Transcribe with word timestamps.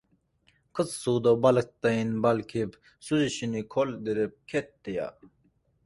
—Qiz 0.79 0.93
suvda 1.01 1.33
baliqdayin 1.43 2.15
balqib 2.27 2.75
suzishini 3.11 3.65
qoldirib 3.79 4.37
ketdi-ya! 4.55 5.09